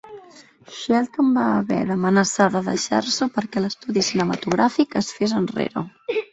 [0.77, 5.89] Shelton va haver d'amenaçar de deixar-s'ho perquè l'estudi cinematogràfic es fes enrere.